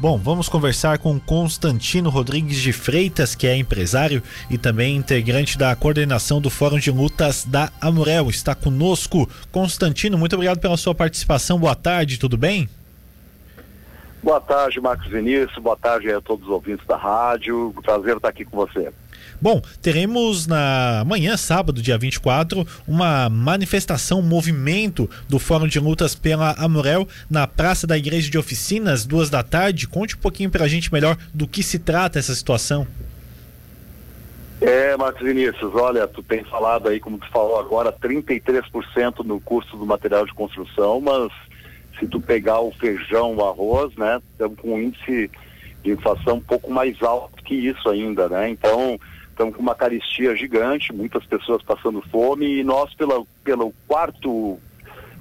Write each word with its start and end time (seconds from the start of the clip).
Bom, 0.00 0.16
vamos 0.16 0.48
conversar 0.48 0.96
com 0.96 1.20
Constantino 1.20 2.08
Rodrigues 2.08 2.56
de 2.56 2.72
Freitas, 2.72 3.34
que 3.34 3.46
é 3.46 3.54
empresário 3.54 4.22
e 4.48 4.56
também 4.56 4.96
integrante 4.96 5.58
da 5.58 5.76
coordenação 5.76 6.40
do 6.40 6.48
Fórum 6.48 6.78
de 6.78 6.90
Lutas 6.90 7.44
da 7.44 7.70
Amurel. 7.78 8.30
Está 8.30 8.54
conosco. 8.54 9.28
Constantino, 9.52 10.16
muito 10.16 10.32
obrigado 10.32 10.58
pela 10.58 10.78
sua 10.78 10.94
participação. 10.94 11.58
Boa 11.58 11.74
tarde, 11.74 12.18
tudo 12.18 12.38
bem? 12.38 12.66
Boa 14.22 14.40
tarde, 14.40 14.80
Marcos 14.80 15.06
Vinícius. 15.08 15.62
Boa 15.62 15.76
tarde 15.76 16.10
a 16.10 16.18
todos 16.22 16.46
os 16.46 16.50
ouvintes 16.50 16.86
da 16.86 16.96
rádio. 16.96 17.74
Prazer 17.82 18.16
estar 18.16 18.28
aqui 18.30 18.46
com 18.46 18.56
você. 18.56 18.90
Bom, 19.40 19.60
teremos 19.80 20.46
na 20.46 21.02
manhã, 21.06 21.36
sábado, 21.36 21.82
dia 21.82 21.96
24, 21.96 22.66
uma 22.86 23.28
manifestação, 23.28 24.20
um 24.20 24.22
movimento 24.22 25.08
do 25.28 25.38
Fórum 25.38 25.66
de 25.66 25.78
Lutas 25.78 26.14
pela 26.14 26.52
Amorel 26.52 27.08
na 27.28 27.46
Praça 27.46 27.86
da 27.86 27.96
Igreja 27.96 28.30
de 28.30 28.38
Oficinas, 28.38 29.04
duas 29.04 29.30
da 29.30 29.42
tarde. 29.42 29.88
Conte 29.88 30.16
um 30.16 30.20
pouquinho 30.20 30.50
para 30.50 30.64
a 30.64 30.68
gente 30.68 30.92
melhor 30.92 31.16
do 31.32 31.46
que 31.46 31.62
se 31.62 31.78
trata 31.78 32.18
essa 32.18 32.34
situação. 32.34 32.86
É, 34.60 34.94
Marcos 34.94 35.22
Vinícius, 35.22 35.74
olha, 35.74 36.06
tu 36.06 36.22
tem 36.22 36.44
falado 36.44 36.88
aí, 36.88 37.00
como 37.00 37.16
tu 37.16 37.26
falou 37.30 37.58
agora, 37.58 37.90
33% 37.90 39.24
no 39.24 39.40
custo 39.40 39.74
do 39.74 39.86
material 39.86 40.26
de 40.26 40.34
construção, 40.34 41.00
mas 41.00 41.32
se 41.98 42.06
tu 42.06 42.20
pegar 42.20 42.60
o 42.60 42.70
feijão, 42.72 43.34
o 43.34 43.44
arroz, 43.44 43.94
né, 43.96 44.20
estamos 44.32 44.58
com 44.58 44.74
um 44.74 44.82
índice 44.82 45.30
de 45.82 45.92
inflação 45.92 46.36
um 46.36 46.42
pouco 46.42 46.70
mais 46.70 47.02
alto 47.02 47.42
que 47.42 47.54
isso 47.54 47.88
ainda, 47.88 48.28
né? 48.28 48.50
Então, 48.50 48.98
estamos 49.40 49.56
com 49.56 49.62
uma 49.62 49.74
caristia 49.74 50.36
gigante, 50.36 50.92
muitas 50.92 51.24
pessoas 51.24 51.62
passando 51.62 52.02
fome 52.02 52.58
e 52.58 52.64
nós 52.64 52.92
pela 52.92 53.24
pelo 53.42 53.72
quarto 53.88 54.58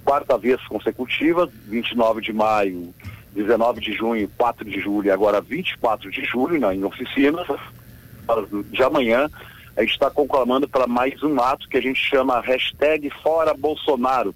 quarta 0.03 0.37
vez 0.37 0.61
consecutiva, 0.67 1.49
29 1.67 2.21
de 2.21 2.33
maio, 2.33 2.93
19 3.33 3.79
de 3.79 3.93
junho, 3.93 4.29
4 4.37 4.65
de 4.65 4.81
julho 4.81 5.13
agora 5.13 5.39
24 5.39 6.11
de 6.11 6.25
julho, 6.25 6.59
né, 6.59 6.75
em 6.75 6.83
oficinas, 6.83 7.47
de 8.71 8.83
amanhã, 8.83 9.29
a 9.77 9.81
gente 9.81 9.91
está 9.91 10.09
conclamando 10.09 10.67
para 10.67 10.85
mais 10.85 11.23
um 11.23 11.39
ato 11.39 11.69
que 11.69 11.77
a 11.77 11.81
gente 11.81 12.03
chama 12.03 12.41
hashtag 12.41 13.09
Fora 13.23 13.53
Bolsonaro, 13.53 14.35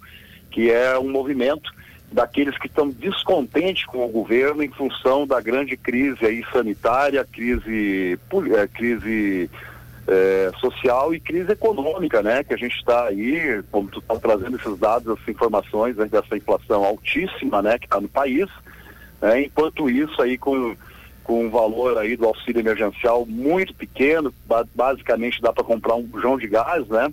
que 0.50 0.70
é 0.70 0.98
um 0.98 1.10
movimento 1.10 1.70
daqueles 2.10 2.56
que 2.56 2.68
estão 2.68 2.88
descontentes 2.88 3.84
com 3.84 4.04
o 4.04 4.08
governo 4.08 4.62
em 4.62 4.70
função 4.70 5.26
da 5.26 5.40
grande 5.40 5.76
crise 5.76 6.24
aí 6.24 6.44
sanitária, 6.52 7.26
crise, 7.30 8.18
é, 8.56 8.66
crise 8.68 9.50
é, 10.06 10.50
social 10.60 11.14
e 11.14 11.20
crise 11.20 11.52
econômica, 11.52 12.22
né? 12.22 12.44
Que 12.44 12.54
a 12.54 12.56
gente 12.56 12.76
está 12.76 13.06
aí, 13.06 13.62
como 13.70 13.88
tu 13.88 14.00
está 14.00 14.16
trazendo 14.16 14.56
esses 14.56 14.78
dados, 14.78 15.12
essas 15.12 15.28
informações 15.28 15.96
né, 15.96 16.06
dessa 16.06 16.36
inflação 16.36 16.84
altíssima, 16.84 17.62
né? 17.62 17.78
Que 17.78 17.86
está 17.86 18.00
no 18.00 18.08
país. 18.08 18.46
Né, 19.20 19.42
enquanto 19.42 19.88
isso 19.88 20.20
aí 20.20 20.36
com 20.36 20.76
com 21.22 21.46
um 21.46 21.50
valor 21.50 21.96
aí 21.96 22.16
do 22.16 22.26
auxílio 22.26 22.60
emergencial 22.60 23.24
muito 23.24 23.74
pequeno, 23.74 24.32
basicamente 24.74 25.40
dá 25.40 25.52
para 25.54 25.64
comprar 25.64 25.94
um 25.94 26.02
bujão 26.02 26.36
de 26.36 26.46
gás, 26.46 26.86
né? 26.86 27.10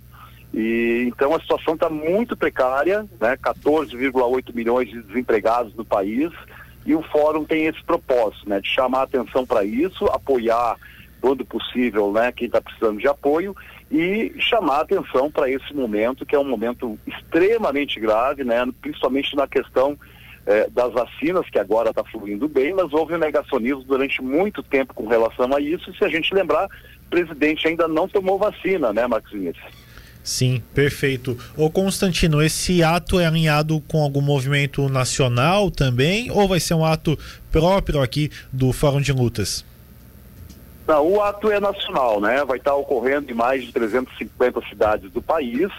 E 0.53 1.05
então 1.08 1.33
a 1.33 1.39
situação 1.39 1.76
está 1.76 1.89
muito 1.89 2.36
precária, 2.36 3.05
né? 3.20 3.38
14,8 3.38 4.53
milhões 4.53 4.89
de 4.89 5.02
desempregados 5.02 5.73
no 5.76 5.86
país 5.86 6.30
e 6.86 6.94
o 6.94 7.02
fórum 7.03 7.45
tem 7.45 7.67
esse 7.67 7.81
propósito, 7.83 8.50
né? 8.50 8.59
De 8.59 8.67
chamar 8.67 9.03
atenção 9.03 9.45
para 9.45 9.64
isso, 9.64 10.05
apoiar 10.08 10.76
quando 11.22 11.45
possível, 11.45 12.11
né? 12.11 12.31
Quem 12.31 12.47
está 12.47 12.59
precisando 12.59 13.00
de 13.00 13.08
apoio 13.08 13.55
e 13.89 14.33
chamar 14.39 14.81
atenção 14.81 15.30
para 15.30 15.50
esse 15.50 15.73
momento 15.73 16.25
que 16.25 16.36
é 16.36 16.39
um 16.39 16.47
momento 16.47 16.97
extremamente 17.05 18.00
grave, 18.00 18.44
né? 18.44 18.66
Principalmente 18.81 19.36
na 19.36 19.47
questão 19.47 19.97
eh, 20.45 20.67
das 20.72 20.92
vacinas 20.92 21.47
que 21.49 21.59
agora 21.59 21.92
está 21.92 22.03
fluindo 22.03 22.47
bem, 22.47 22.73
mas 22.73 22.92
houve 22.92 23.16
negacionismo 23.17 23.83
durante 23.83 24.22
muito 24.22 24.64
tempo 24.64 24.94
com 24.94 25.08
relação 25.08 25.53
a 25.55 25.61
isso. 25.61 25.92
E 25.92 25.97
se 25.97 26.03
a 26.03 26.09
gente 26.09 26.33
lembrar, 26.33 26.66
o 26.66 27.09
presidente 27.09 27.67
ainda 27.67 27.88
não 27.88 28.08
tomou 28.08 28.39
vacina, 28.39 28.92
né, 28.92 29.03
Vinícius? 29.31 29.92
Sim, 30.23 30.61
perfeito. 30.73 31.38
Ô 31.58 31.70
Constantino, 31.70 32.42
esse 32.42 32.83
ato 32.83 33.20
é 33.20 33.26
alinhado 33.26 33.82
com 33.88 34.02
algum 34.02 34.21
movimento 34.21 34.88
nacional 34.88 35.71
também 35.71 36.30
ou 36.32 36.48
vai 36.48 36.59
ser 36.59 36.76
um 36.76 36.86
ato 36.86 37.17
próprio 37.52 38.02
aqui 38.02 38.30
do 38.52 38.71
Fórum 38.71 39.02
de 39.02 39.11
Lutas? 39.11 39.65
Não, 40.91 41.07
o 41.07 41.21
ato 41.21 41.49
é 41.49 41.57
nacional, 41.57 42.19
né? 42.19 42.43
Vai 42.43 42.57
estar 42.57 42.75
ocorrendo 42.75 43.31
em 43.31 43.33
mais 43.33 43.63
de 43.63 43.71
350 43.71 44.59
cidades 44.67 45.09
do 45.09 45.21
país. 45.21 45.69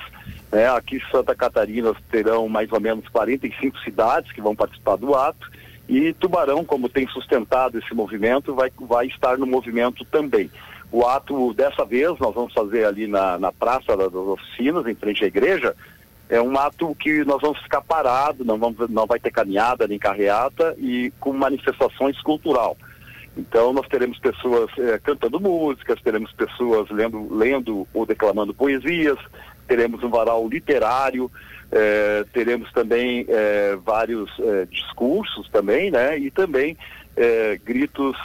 Né? 0.51 0.67
Aqui 0.71 0.97
em 0.97 1.11
Santa 1.11 1.35
Catarina 1.35 1.95
terão 2.11 2.49
mais 2.49 2.73
ou 2.73 2.81
menos 2.81 3.07
45 3.09 3.79
cidades 3.81 4.33
que 4.33 4.41
vão 4.41 4.57
participar 4.57 4.97
do 4.97 5.15
ato. 5.15 5.51
E 5.87 6.15
Tubarão, 6.15 6.65
como 6.65 6.89
tem 6.89 7.07
sustentado 7.09 7.79
esse 7.79 7.93
movimento, 7.93 8.55
vai, 8.55 8.73
vai 8.81 9.07
estar 9.07 9.37
no 9.37 9.45
movimento 9.45 10.03
também. 10.07 10.51
O 10.91 11.07
ato 11.07 11.53
dessa 11.53 11.85
vez 11.85 12.19
nós 12.19 12.35
vamos 12.35 12.55
fazer 12.55 12.87
ali 12.87 13.07
na, 13.07 13.39
na 13.39 13.53
Praça 13.53 13.95
das 13.95 14.15
Oficinas, 14.15 14.87
em 14.87 14.95
frente 14.95 15.25
à 15.25 15.27
igreja, 15.27 15.77
é 16.31 16.41
um 16.41 16.57
ato 16.57 16.95
que 16.95 17.23
nós 17.27 17.43
vamos 17.43 17.61
ficar 17.61 17.83
parados, 17.83 18.47
não, 18.47 18.57
vamos, 18.57 18.89
não 18.89 19.05
vai 19.05 19.21
ter 19.21 19.31
caminhada 19.31 19.87
nem 19.87 19.99
carreata 19.99 20.75
e 20.79 21.13
com 21.21 21.35
manifestações 21.35 22.19
cultural. 22.23 22.79
Então 23.37 23.73
nós 23.73 23.87
teremos 23.89 24.19
pessoas 24.19 24.71
é, 24.79 24.99
cantando 24.99 25.41
músicas, 25.41 26.01
teremos 26.03 26.33
pessoas 26.33 26.89
lendo, 26.91 27.35
lendo 27.35 27.89
ou 27.95 28.05
declamando 28.05 28.53
poesias, 28.53 29.19
teremos 29.67 30.03
um 30.03 30.11
varal 30.11 30.47
literário, 30.47 31.31
é, 31.71 32.25
teremos 32.33 32.71
também 32.73 33.25
é, 33.29 33.77
vários 33.83 34.31
discursos 34.71 35.49
também, 35.49 35.91
né? 35.91 36.19
E 36.19 36.31
também 36.31 36.77
gritos, 37.63 38.17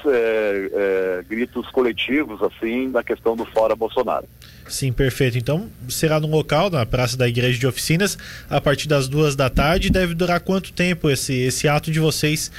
gritos 1.27 1.69
coletivos, 1.71 2.41
assim, 2.41 2.87
na 2.87 3.03
questão 3.03 3.35
do 3.35 3.45
fora 3.45 3.75
Bolsonaro. 3.75 4.25
Sim, 4.65 4.93
perfeito. 4.93 5.37
Então, 5.37 5.69
será 5.89 6.19
no 6.19 6.27
local, 6.27 6.69
na 6.69 6.85
Praça 6.85 7.17
da 7.17 7.27
Igreja 7.27 7.59
de 7.59 7.67
Oficinas, 7.67 8.17
a 8.49 8.61
partir 8.61 8.87
das 8.87 9.09
duas 9.09 9.35
da 9.35 9.49
tarde. 9.49 9.89
Deve 9.89 10.13
durar 10.13 10.39
quanto 10.39 10.71
tempo 10.71 11.09
esse, 11.09 11.33
esse 11.33 11.67
ato 11.67 11.91
de 11.91 11.99
vocês? 11.99 12.49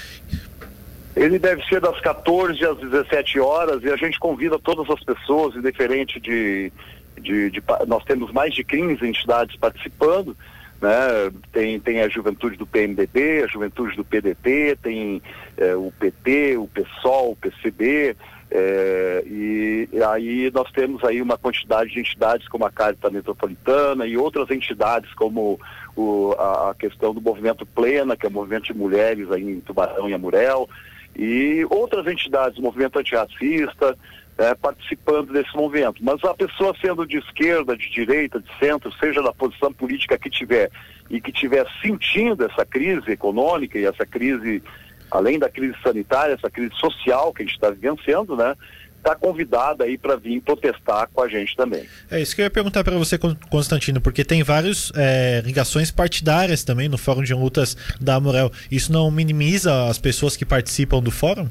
Ele 1.18 1.38
deve 1.38 1.64
ser 1.66 1.80
das 1.80 2.00
14 2.00 2.64
às 2.64 2.78
17 2.78 3.40
horas 3.40 3.82
e 3.82 3.90
a 3.90 3.96
gente 3.96 4.20
convida 4.20 4.58
todas 4.58 4.88
as 4.88 5.02
pessoas, 5.02 5.56
indiferente 5.56 6.20
de, 6.20 6.72
de, 7.20 7.50
de, 7.50 7.62
nós 7.88 8.04
temos 8.04 8.32
mais 8.32 8.54
de 8.54 8.62
15 8.62 9.04
entidades 9.04 9.56
participando, 9.56 10.36
né? 10.80 11.32
Tem, 11.52 11.80
tem 11.80 12.02
a 12.02 12.08
juventude 12.08 12.56
do 12.56 12.66
PMDB, 12.66 13.42
a 13.42 13.48
juventude 13.48 13.96
do 13.96 14.04
PDT, 14.04 14.78
tem 14.80 15.20
é, 15.56 15.74
o 15.74 15.92
PT, 15.98 16.56
o 16.56 16.68
PSOL, 16.68 17.32
o 17.32 17.36
PCB, 17.36 18.16
é, 18.50 19.24
e, 19.26 19.88
e, 19.92 20.02
aí 20.02 20.50
nós 20.54 20.70
temos 20.70 21.04
aí 21.04 21.20
uma 21.20 21.36
quantidade 21.36 21.90
de 21.90 22.00
entidades 22.00 22.48
como 22.48 22.64
a 22.64 22.70
Carta 22.70 23.10
Metropolitana 23.10 24.06
e 24.06 24.16
outras 24.16 24.50
entidades 24.50 25.12
como 25.14 25.60
o, 25.94 26.34
a, 26.38 26.70
a, 26.70 26.74
questão 26.74 27.12
do 27.12 27.20
movimento 27.20 27.66
Plena, 27.66 28.16
que 28.16 28.24
é 28.24 28.28
o 28.28 28.32
movimento 28.32 28.72
de 28.72 28.74
mulheres 28.74 29.30
aí 29.30 29.42
em 29.42 29.60
Tubarão 29.60 30.08
e 30.08 30.14
Amurel, 30.14 30.68
e 31.16 31.66
outras 31.70 32.06
entidades, 32.06 32.58
movimento 32.58 32.98
antirracista, 32.98 33.96
é, 34.38 34.54
participando 34.54 35.32
desse 35.32 35.54
movimento. 35.56 36.02
Mas 36.02 36.22
a 36.24 36.32
pessoa 36.32 36.74
sendo 36.80 37.04
de 37.04 37.18
esquerda, 37.18 37.76
de 37.76 37.90
direita, 37.90 38.40
de 38.40 38.48
centro, 38.58 38.92
seja 38.92 39.20
da 39.20 39.32
posição 39.32 39.72
política 39.72 40.16
que 40.16 40.30
tiver, 40.30 40.70
e 41.10 41.20
que 41.20 41.32
tiver 41.32 41.66
sentindo 41.82 42.44
essa 42.44 42.64
crise 42.64 43.10
econômica 43.10 43.78
e 43.78 43.84
essa 43.84 44.06
crise, 44.06 44.62
além 45.10 45.38
da 45.38 45.50
crise 45.50 45.74
sanitária, 45.82 46.34
essa 46.34 46.50
crise 46.50 46.74
social 46.76 47.32
que 47.32 47.42
a 47.42 47.44
gente 47.44 47.54
está 47.54 47.70
vivenciando, 47.70 48.36
né? 48.36 48.54
Está 48.98 49.14
convidada 49.14 49.84
aí 49.84 49.96
para 49.96 50.16
vir 50.16 50.40
protestar 50.42 51.08
com 51.12 51.22
a 51.22 51.28
gente 51.28 51.56
também. 51.56 51.84
É 52.10 52.20
isso 52.20 52.34
que 52.34 52.42
eu 52.42 52.44
ia 52.44 52.50
perguntar 52.50 52.84
para 52.84 52.96
você, 52.96 53.18
Constantino, 53.50 54.00
porque 54.00 54.24
tem 54.24 54.42
várias 54.42 54.92
é, 54.94 55.40
ligações 55.44 55.90
partidárias 55.90 56.62
também 56.62 56.88
no 56.88 56.98
Fórum 56.98 57.22
de 57.22 57.32
Lutas 57.32 57.76
da 58.00 58.16
Amorel. 58.16 58.52
Isso 58.70 58.92
não 58.92 59.10
minimiza 59.10 59.88
as 59.88 59.98
pessoas 59.98 60.36
que 60.36 60.44
participam 60.44 61.00
do 61.00 61.10
fórum? 61.10 61.48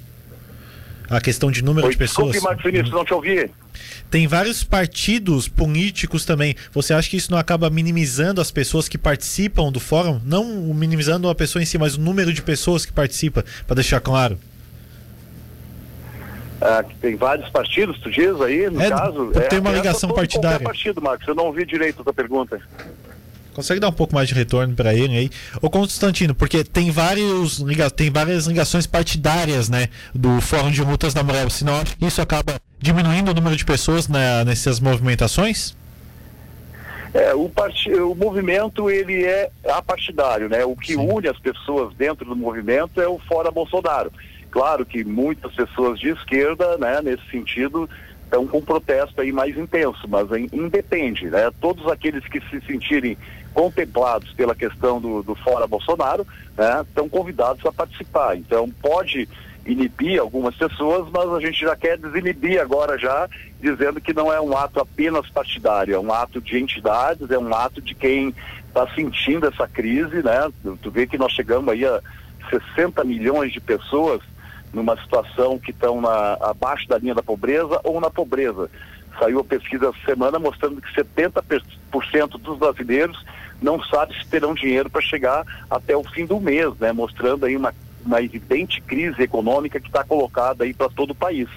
A 1.10 1.22
questão 1.22 1.50
de 1.50 1.64
número 1.64 1.88
Oi, 1.88 1.94
de 1.94 1.98
pessoas. 1.98 2.34
Desculpe, 2.34 2.56
Marcos 2.56 2.72
Vinícius, 2.72 2.92
não 2.92 3.06
te 3.06 3.14
ouvi. 3.14 3.50
Tem 4.12 4.28
vários 4.28 4.64
partidos 4.64 5.48
políticos 5.48 6.26
também. 6.26 6.54
Você 6.74 6.94
acha 6.94 7.10
que 7.10 7.16
isso 7.16 7.32
não 7.32 7.38
acaba 7.38 7.70
minimizando 7.70 8.42
as 8.42 8.52
pessoas 8.52 8.90
que 8.90 8.98
participam 8.98 9.72
do 9.72 9.80
fórum? 9.80 10.20
Não 10.26 10.46
minimizando 10.74 11.30
a 11.30 11.36
pessoa 11.36 11.64
em 11.64 11.66
si, 11.66 11.78
mas 11.78 11.96
o 11.96 12.02
número 12.02 12.34
de 12.34 12.42
pessoas 12.42 12.86
que 12.86 12.92
participa, 12.92 13.46
para 13.66 13.76
deixar 13.76 14.02
claro. 14.02 14.38
Ah, 16.68 16.84
tem 17.00 17.16
vários 17.16 17.48
partidos, 17.50 17.98
tu 18.00 18.12
diz 18.12 18.42
aí, 18.42 18.70
no 18.70 18.82
é, 18.82 18.90
caso? 18.90 19.32
Tem 19.50 19.60
uma 19.60 19.70
é, 19.70 19.76
ligação 19.76 20.10
partidária. 20.10 20.60
partido, 20.60 21.02
Marcos, 21.02 21.26
eu 21.26 21.34
não 21.34 21.46
ouvi 21.46 21.66
direito 21.66 22.02
a 22.02 22.04
tua 22.04 22.14
pergunta. 22.14 22.60
Consegue 23.54 23.80
dar 23.80 23.88
um 23.88 23.94
pouco 23.94 24.14
mais 24.14 24.28
de 24.28 24.36
retorno 24.36 24.76
para 24.76 24.94
ele 24.94 25.18
aí? 25.18 25.30
Ô 25.62 25.70
Constantino, 25.70 26.36
porque 26.36 26.66
tem, 26.66 26.92
vários, 26.92 27.64
tem 27.96 28.12
várias 28.12 28.48
ligações 28.48 28.86
partidárias, 28.86 29.70
né, 29.70 29.88
do 30.14 30.42
Fórum 30.42 30.70
de 30.70 30.84
Multas 30.84 31.14
da 31.14 31.24
Morel, 31.24 31.50
senão 31.50 31.82
isso 32.02 32.22
acaba 32.22 32.60
diminuindo 32.80 33.32
o 33.32 33.34
número 33.34 33.56
de 33.56 33.64
pessoas 33.64 34.10
nessas 34.10 34.82
movimentações? 34.82 35.74
É, 37.14 37.34
o, 37.34 37.48
part... 37.48 37.90
o 37.94 38.14
movimento 38.14 38.92
ele 38.92 39.24
é 39.24 39.50
apartidário, 39.70 40.50
né? 40.50 40.66
O 40.66 40.76
que 40.76 40.94
Sim. 40.94 41.10
une 41.10 41.30
as 41.30 41.40
pessoas 41.40 41.94
dentro 41.96 42.26
do 42.26 42.36
movimento 42.36 43.02
é 43.02 43.08
o 43.08 43.18
fora 43.18 43.50
Bolsonaro. 43.50 44.12
Claro 44.58 44.84
que 44.88 45.04
muitas 45.04 45.54
pessoas 45.54 46.00
de 46.00 46.10
esquerda, 46.10 46.80
né, 46.80 47.00
nesse 47.04 47.24
sentido, 47.30 47.88
estão 48.24 48.48
com 48.48 48.60
protesto 48.60 49.22
aí 49.22 49.32
mais 49.32 49.56
intenso, 49.56 50.08
mas 50.08 50.28
independe, 50.52 51.28
né? 51.28 51.52
Todos 51.62 51.88
aqueles 51.88 52.26
que 52.28 52.42
se 52.50 52.60
sentirem 52.66 53.16
contemplados 53.54 54.34
pela 54.34 54.56
questão 54.56 55.00
do, 55.00 55.22
do 55.22 55.36
fora 55.36 55.68
Bolsonaro, 55.68 56.26
né, 56.58 56.82
estão 56.82 57.08
convidados 57.08 57.64
a 57.68 57.72
participar. 57.72 58.36
Então 58.36 58.68
pode 58.82 59.30
inibir 59.64 60.20
algumas 60.20 60.56
pessoas, 60.56 61.08
mas 61.14 61.32
a 61.32 61.40
gente 61.40 61.60
já 61.60 61.76
quer 61.76 61.96
desinibir 61.96 62.60
agora 62.60 62.98
já, 62.98 63.30
dizendo 63.62 64.02
que 64.02 64.12
não 64.12 64.34
é 64.34 64.42
um 64.42 64.58
ato 64.58 64.80
apenas 64.80 65.30
partidário, 65.30 65.94
é 65.94 66.00
um 66.00 66.12
ato 66.12 66.42
de 66.42 66.58
entidades, 66.58 67.30
é 67.30 67.38
um 67.38 67.54
ato 67.54 67.80
de 67.80 67.94
quem 67.94 68.34
está 68.68 68.88
sentindo 68.96 69.46
essa 69.46 69.68
crise, 69.68 70.24
né? 70.24 70.52
Tu 70.82 70.90
vê 70.90 71.06
que 71.06 71.16
nós 71.16 71.32
chegamos 71.32 71.72
aí 71.72 71.86
a 71.86 72.02
60 72.50 73.04
milhões 73.04 73.54
de 73.54 73.60
pessoas 73.60 74.20
numa 74.74 74.98
situação 75.02 75.58
que 75.58 75.72
estão 75.72 76.02
abaixo 76.42 76.88
da 76.88 76.98
linha 76.98 77.16
da 77.16 77.24
pobreza 77.24 77.80
ou 77.84 78.00
na 78.00 78.10
pobreza. 78.10 78.70
Saiu 79.20 79.40
a 79.40 79.44
pesquisa 79.44 79.88
essa 79.88 80.06
semana 80.06 80.38
mostrando 80.38 80.82
que 80.82 80.94
70% 80.94 82.40
dos 82.40 82.58
brasileiros 82.58 83.24
não 83.62 83.82
sabe 83.84 84.14
se 84.14 84.28
terão 84.28 84.54
dinheiro 84.54 84.90
para 84.90 85.02
chegar 85.02 85.46
até 85.70 85.96
o 85.96 86.04
fim 86.04 86.26
do 86.26 86.40
mês, 86.40 86.76
né? 86.80 86.92
Mostrando 86.92 87.46
aí 87.46 87.56
uma, 87.56 87.74
uma 88.06 88.22
evidente 88.22 88.80
crise 88.82 89.24
econômica 89.24 89.80
que 89.80 89.88
está 89.88 90.04
colocada 90.04 90.64
aí 90.64 90.74
para 90.74 90.90
todo 90.90 91.12
o 91.12 91.16
país. 91.16 91.50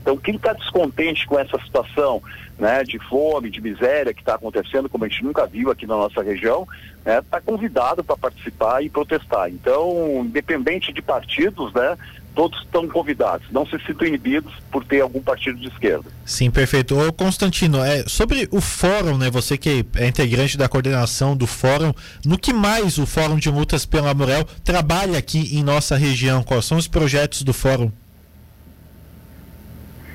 Então, 0.00 0.16
quem 0.16 0.36
está 0.36 0.52
descontente 0.52 1.26
com 1.26 1.38
essa 1.38 1.58
situação 1.58 2.22
né, 2.58 2.82
de 2.82 2.98
fome, 2.98 3.50
de 3.50 3.60
miséria 3.60 4.14
que 4.14 4.20
está 4.20 4.36
acontecendo, 4.36 4.88
como 4.88 5.04
a 5.04 5.08
gente 5.08 5.22
nunca 5.22 5.46
viu 5.46 5.70
aqui 5.70 5.86
na 5.86 5.96
nossa 5.96 6.22
região, 6.22 6.66
está 6.98 7.12
né, 7.12 7.22
tá 7.30 7.40
convidado 7.40 8.02
para 8.02 8.16
participar 8.16 8.82
e 8.82 8.88
protestar. 8.88 9.50
Então, 9.50 10.22
independente 10.24 10.92
de 10.92 11.02
partidos, 11.02 11.72
né, 11.74 11.96
todos 12.38 12.60
estão 12.60 12.86
convidados, 12.86 13.50
não 13.50 13.66
se 13.66 13.76
sintam 13.84 14.06
inibidos 14.06 14.54
por 14.70 14.84
ter 14.84 15.00
algum 15.00 15.20
partido 15.20 15.58
de 15.58 15.66
esquerda. 15.66 16.08
Sim, 16.24 16.52
perfeito. 16.52 16.96
Ô 16.96 17.12
Constantino, 17.12 17.82
é, 17.82 18.04
sobre 18.06 18.46
o 18.52 18.60
fórum, 18.60 19.18
né, 19.18 19.28
você 19.28 19.58
que 19.58 19.84
é 19.96 20.06
integrante 20.06 20.56
da 20.56 20.68
coordenação 20.68 21.36
do 21.36 21.48
fórum, 21.48 21.92
no 22.24 22.38
que 22.38 22.52
mais 22.52 22.96
o 22.96 23.06
Fórum 23.06 23.38
de 23.38 23.50
Lutas 23.50 23.84
pela 23.84 24.10
Amorel 24.10 24.44
trabalha 24.62 25.18
aqui 25.18 25.58
em 25.58 25.64
nossa 25.64 25.96
região? 25.96 26.44
Quais 26.44 26.64
são 26.64 26.78
os 26.78 26.86
projetos 26.86 27.42
do 27.42 27.52
fórum? 27.52 27.90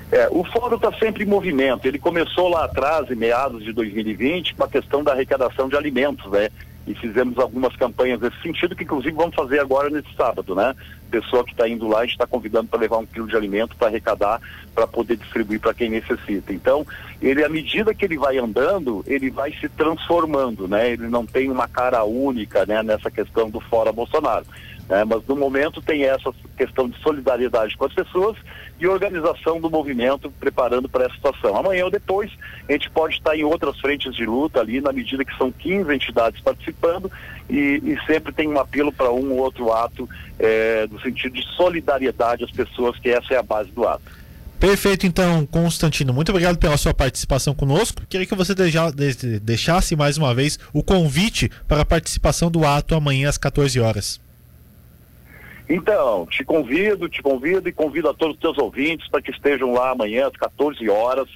É, 0.09 0.29
o 0.31 0.45
fórum 0.45 0.77
está 0.77 0.93
sempre 0.93 1.25
em 1.25 1.27
movimento. 1.27 1.85
Ele 1.85 1.99
começou 1.99 2.47
lá 2.47 2.63
atrás, 2.63 3.11
em 3.11 3.15
meados 3.15 3.65
de 3.65 3.73
2020, 3.73 4.55
com 4.55 4.63
a 4.63 4.69
questão 4.69 5.03
da 5.03 5.11
arrecadação 5.11 5.67
de 5.67 5.75
alimentos, 5.75 6.31
né? 6.31 6.47
E 6.85 6.93
fizemos 6.95 7.37
algumas 7.37 7.75
campanhas 7.75 8.19
nesse 8.19 8.41
sentido, 8.41 8.75
que 8.75 8.83
inclusive 8.83 9.15
vamos 9.15 9.35
fazer 9.35 9.59
agora 9.59 9.89
nesse 9.89 10.13
sábado, 10.15 10.53
né? 10.53 10.75
Pessoa 11.09 11.43
que 11.43 11.51
está 11.51 11.67
indo 11.67 11.87
lá, 11.87 11.99
a 11.99 12.01
gente 12.01 12.13
está 12.13 12.27
convidando 12.27 12.67
para 12.67 12.79
levar 12.79 12.97
um 12.97 13.05
quilo 13.05 13.27
de 13.27 13.35
alimento 13.35 13.75
para 13.75 13.87
arrecadar, 13.87 14.41
para 14.75 14.85
poder 14.85 15.15
distribuir 15.15 15.59
para 15.59 15.73
quem 15.73 15.89
necessita. 15.89 16.51
Então, 16.51 16.85
ele, 17.21 17.43
à 17.43 17.49
medida 17.49 17.93
que 17.93 18.03
ele 18.03 18.17
vai 18.17 18.37
andando, 18.37 19.03
ele 19.07 19.29
vai 19.29 19.53
se 19.53 19.69
transformando, 19.69 20.67
né? 20.67 20.91
Ele 20.91 21.07
não 21.07 21.25
tem 21.25 21.49
uma 21.49 21.67
cara 21.67 22.03
única, 22.03 22.65
né? 22.65 22.83
Nessa 22.83 23.09
questão 23.09 23.49
do 23.49 23.59
fora 23.61 23.91
Bolsonaro. 23.91 24.45
Né? 24.89 25.03
Mas 25.05 25.25
no 25.25 25.35
momento 25.35 25.81
tem 25.81 26.03
essa 26.03 26.33
questão 26.57 26.89
de 26.89 26.99
solidariedade 27.01 27.77
com 27.77 27.85
as 27.85 27.93
pessoas 27.93 28.37
e 28.79 28.87
organização 28.87 29.59
do 29.59 29.69
movimento 29.69 30.31
preparando 30.39 30.89
para 30.89 31.05
essa 31.05 31.15
situação. 31.15 31.55
Amanhã 31.55 31.85
ou 31.85 31.91
depois 31.91 32.31
a 32.67 32.71
gente 32.71 32.89
pode 32.89 33.15
estar 33.15 33.35
em 33.35 33.43
outras 33.43 33.79
frentes 33.79 34.13
de 34.13 34.25
luta 34.25 34.59
ali, 34.59 34.81
na 34.81 34.91
medida 34.91 35.23
que 35.23 35.35
são 35.37 35.51
15 35.51 35.93
entidades 35.93 36.41
participando 36.41 36.72
e, 37.49 37.81
e 37.83 37.97
sempre 38.05 38.31
tem 38.31 38.47
um 38.47 38.59
apelo 38.59 38.91
para 38.91 39.11
um 39.11 39.31
ou 39.31 39.39
outro 39.39 39.71
ato 39.71 40.09
é, 40.39 40.87
no 40.89 40.99
sentido 41.01 41.35
de 41.35 41.43
solidariedade 41.55 42.43
às 42.43 42.51
pessoas, 42.51 42.97
que 42.99 43.09
essa 43.09 43.33
é 43.33 43.37
a 43.37 43.43
base 43.43 43.71
do 43.71 43.87
ato. 43.87 44.23
Perfeito, 44.59 45.05
então, 45.05 45.45
Constantino, 45.45 46.13
muito 46.13 46.29
obrigado 46.29 46.57
pela 46.57 46.77
sua 46.77 46.93
participação 46.93 47.53
conosco. 47.53 48.01
Queria 48.07 48.25
que 48.25 48.33
você 48.33 48.55
deixasse 49.41 49.93
mais 49.93 50.17
uma 50.17 50.33
vez 50.33 50.57
o 50.71 50.81
convite 50.81 51.51
para 51.67 51.81
a 51.81 51.85
participação 51.85 52.49
do 52.49 52.65
ato 52.65 52.95
amanhã 52.95 53.27
às 53.27 53.37
14 53.37 53.77
horas. 53.81 54.21
Então, 55.67 56.25
te 56.27 56.45
convido, 56.45 57.09
te 57.09 57.21
convido 57.21 57.67
e 57.67 57.73
convido 57.73 58.09
a 58.09 58.13
todos 58.13 58.35
os 58.35 58.41
teus 58.41 58.57
ouvintes 58.57 59.07
para 59.09 59.21
que 59.21 59.31
estejam 59.31 59.73
lá 59.73 59.91
amanhã 59.91 60.27
às 60.27 60.37
14 60.37 60.89
horas 60.89 61.27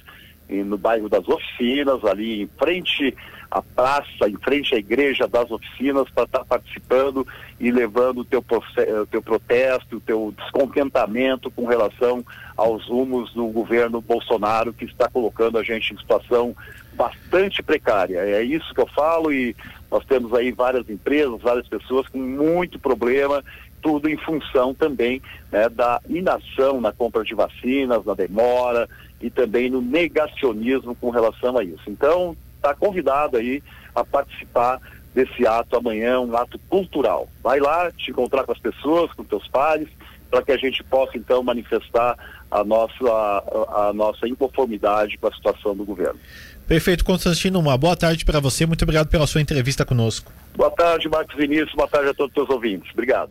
no 0.48 0.78
bairro 0.78 1.08
das 1.08 1.28
Oficinas, 1.28 2.02
ali 2.04 2.42
em 2.42 2.50
frente 2.58 3.14
à 3.50 3.62
praça, 3.62 4.28
em 4.28 4.36
frente 4.36 4.74
à 4.74 4.78
igreja 4.78 5.26
das 5.26 5.50
Oficinas, 5.50 6.08
para 6.10 6.24
estar 6.24 6.38
tá 6.40 6.44
participando 6.44 7.26
e 7.58 7.70
levando 7.70 8.18
o 8.18 8.24
teu, 8.24 8.40
o 8.40 9.06
teu 9.06 9.22
protesto, 9.22 9.96
o 9.96 10.00
teu 10.00 10.34
descontentamento 10.36 11.50
com 11.50 11.66
relação 11.66 12.24
aos 12.56 12.86
rumos 12.86 13.32
do 13.32 13.46
governo 13.46 14.00
Bolsonaro, 14.00 14.72
que 14.72 14.84
está 14.84 15.08
colocando 15.08 15.58
a 15.58 15.62
gente 15.62 15.94
em 15.94 15.98
situação 15.98 16.54
bastante 16.94 17.62
precária. 17.62 18.18
É 18.18 18.42
isso 18.42 18.74
que 18.74 18.80
eu 18.80 18.88
falo 18.88 19.32
e 19.32 19.54
nós 19.90 20.04
temos 20.04 20.34
aí 20.34 20.52
várias 20.52 20.88
empresas, 20.90 21.40
várias 21.40 21.66
pessoas 21.68 22.08
com 22.08 22.18
muito 22.18 22.78
problema 22.78 23.42
tudo 23.80 24.08
em 24.08 24.16
função 24.16 24.74
também 24.74 25.22
né, 25.50 25.68
da 25.68 26.00
inação 26.08 26.80
na 26.80 26.92
compra 26.92 27.24
de 27.24 27.34
vacinas, 27.34 28.04
na 28.04 28.14
demora 28.14 28.88
e 29.20 29.30
também 29.30 29.70
no 29.70 29.80
negacionismo 29.80 30.94
com 30.94 31.10
relação 31.10 31.56
a 31.56 31.64
isso. 31.64 31.84
Então, 31.86 32.36
está 32.58 32.74
convidado 32.74 33.36
aí 33.36 33.62
a 33.94 34.04
participar 34.04 34.80
desse 35.14 35.46
ato 35.46 35.76
amanhã, 35.76 36.20
um 36.20 36.36
ato 36.36 36.58
cultural. 36.68 37.28
Vai 37.42 37.58
lá 37.58 37.90
te 37.90 38.10
encontrar 38.10 38.44
com 38.44 38.52
as 38.52 38.58
pessoas, 38.58 39.12
com 39.14 39.24
teus 39.24 39.48
pares, 39.48 39.88
para 40.30 40.42
que 40.42 40.52
a 40.52 40.56
gente 40.56 40.84
possa 40.84 41.16
então 41.16 41.42
manifestar 41.42 42.16
a 42.50 42.62
nossa, 42.62 42.94
a, 43.04 43.88
a 43.88 43.92
nossa 43.92 44.28
inconformidade 44.28 45.16
com 45.18 45.26
a 45.26 45.32
situação 45.32 45.74
do 45.74 45.84
governo. 45.84 46.18
Perfeito, 46.66 47.04
Constantino, 47.04 47.58
uma 47.58 47.78
boa 47.78 47.96
tarde 47.96 48.26
para 48.26 48.40
você, 48.40 48.66
muito 48.66 48.82
obrigado 48.82 49.08
pela 49.08 49.26
sua 49.26 49.40
entrevista 49.40 49.86
conosco. 49.86 50.30
Boa 50.54 50.70
tarde, 50.70 51.08
Marcos 51.08 51.34
Vinícius, 51.34 51.72
boa 51.72 51.88
tarde 51.88 52.10
a 52.10 52.14
todos 52.14 52.30
os 52.30 52.34
seus 52.34 52.50
ouvintes. 52.50 52.90
Obrigado. 52.92 53.30